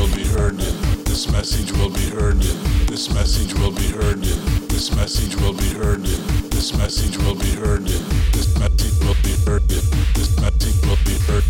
will 0.00 0.16
be 0.16 0.24
heard. 0.24 0.56
This 1.04 1.30
message 1.30 1.72
will 1.72 1.90
be 1.90 2.08
heard. 2.08 2.40
This 2.88 3.12
message 3.12 3.52
will 3.54 3.70
be 3.70 3.88
heard. 3.88 4.22
This 4.70 4.94
message 4.96 5.36
will 5.36 5.52
be 5.52 5.68
heard. 5.74 6.02
This 6.50 6.72
message 6.74 7.18
will 7.18 7.34
be 7.34 7.50
heard. 7.50 7.84
This 8.32 8.58
message 8.58 8.98
will 9.00 9.16
be 9.22 9.34
heard. 9.44 9.68
This 9.68 10.40
message 10.40 10.80
will 10.86 10.96
be 11.04 11.18
heard. 11.28 11.44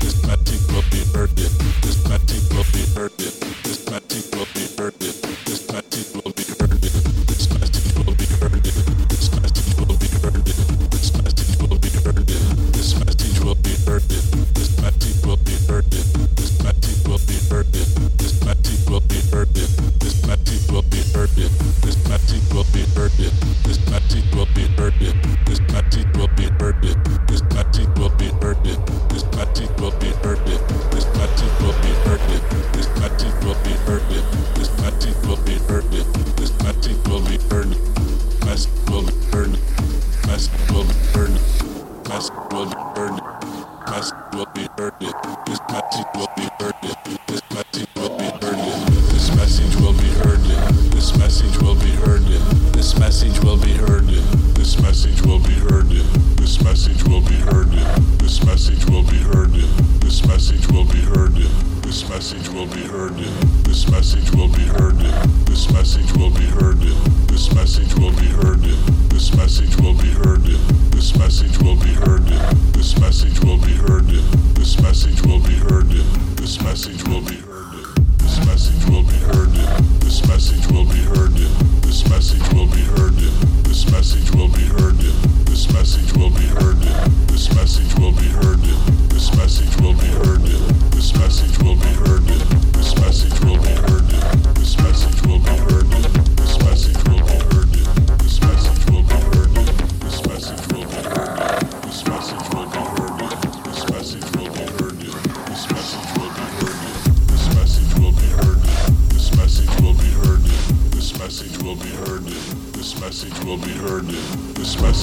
This 0.00 0.22
message 0.26 0.66
will 0.68 0.84
be 0.90 1.02
heard. 1.14 1.30
This 1.80 2.06
message 2.06 2.52
will 2.52 2.66
be 2.72 2.84
heard. 2.94 3.43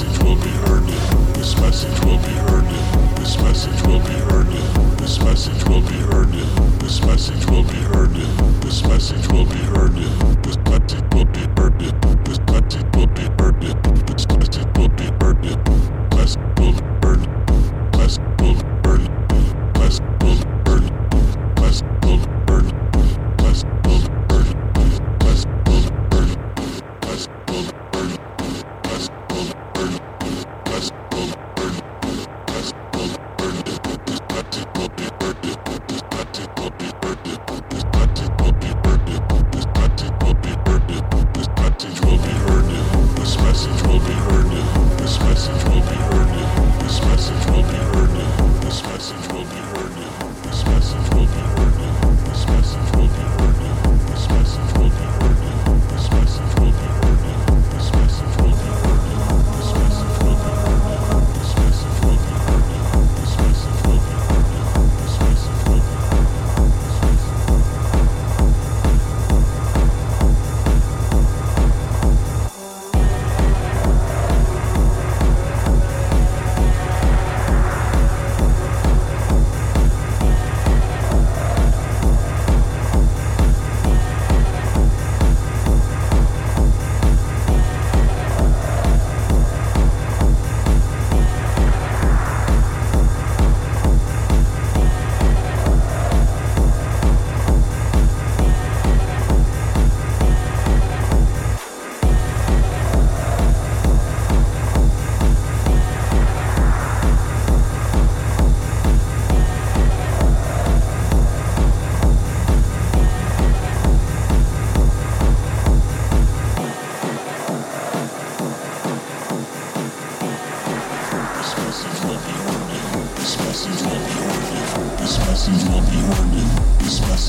message 0.02 0.24
will 0.24 0.36
be 0.36 0.50
heard. 0.66 0.84
This 1.36 1.56
message 1.58 2.06
will 2.06 2.18
be 2.18 2.34
heard. 2.50 2.66
This 3.18 3.38
message 3.38 3.82
will 3.86 4.00
be 4.00 4.18
heard. 4.30 4.48
This 4.98 5.20
message 5.22 5.64
will 5.68 5.82
be 5.82 5.94
heard. 6.10 6.32
This 6.80 7.04
message 7.06 7.46
will 7.48 7.64
be 7.64 7.78
heard. 7.94 8.14
This 8.62 8.84
message 8.88 9.28
will 9.32 9.46
be 9.46 9.58
heard. 9.58 9.94
This 10.44 10.58
message 10.66 11.14
will 11.14 11.26
be 11.26 11.46
heard. 11.56 11.80
This 12.26 12.40
message 12.50 12.84
will 12.96 13.08
be 13.08 13.26
heard. 13.38 13.62
This 14.08 14.26
message 14.28 14.78
will 14.78 14.90
be 14.90 15.04
heard. 15.22 15.42
Message 16.16 16.42
will 16.58 16.72
be 16.74 16.82
heard. 16.82 16.91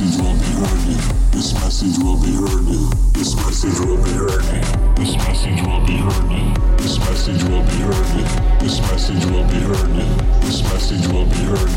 message 0.02 0.18
will 0.18 0.34
be 0.34 0.50
heard. 0.58 0.82
This 1.30 1.54
message 1.54 1.98
will 1.98 2.16
be 2.16 2.32
heard. 2.32 2.66
This 3.14 3.36
message 3.36 3.78
will 3.86 4.02
be 4.02 4.10
heard. 4.10 4.42
This 4.96 5.16
message 5.16 5.62
will 5.62 5.86
be 5.86 5.96
heard. 5.96 6.78
This 6.78 6.98
message 6.98 7.44
will 7.44 7.62
be 7.62 7.76
heard. 7.78 8.60
This 8.60 8.80
message 8.80 9.24
will 9.26 9.44
be 9.46 9.60
heard. 9.60 9.94
This 10.42 10.62
message 10.62 11.06
will 11.06 11.26
be 11.26 11.38
heard. 11.46 11.70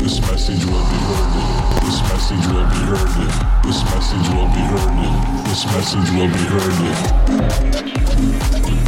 This 0.00 0.20
message 0.20 0.64
will 0.66 0.84
be 0.90 0.98
heard. 1.06 1.34
This 1.82 2.02
message 2.02 2.46
will 2.48 2.66
be 2.66 2.80
heard. 2.90 3.14
This 3.62 3.80
message 3.84 4.28
will 4.34 4.48
be 4.48 4.62
heard. 4.66 4.98
This 5.46 5.62
message 5.66 6.10
will 6.10 6.30
be 6.34 6.42
heard. 8.74 8.87